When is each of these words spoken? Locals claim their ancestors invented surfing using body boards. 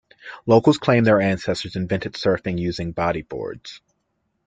Locals 0.47 0.79
claim 0.79 1.03
their 1.03 1.21
ancestors 1.21 1.75
invented 1.75 2.13
surfing 2.13 2.57
using 2.59 2.91
body 2.91 3.21
boards. 3.21 3.81